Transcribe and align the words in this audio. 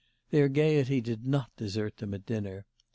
Their 0.31 0.49
gaiety 0.49 0.99
did 0.99 1.27
not 1.27 1.55
desert 1.57 1.97
them 1.97 2.15
at 2.15 2.25
dinner. 2.25 2.65